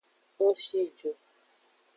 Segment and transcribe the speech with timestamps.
[0.43, 1.11] Ng shi ju.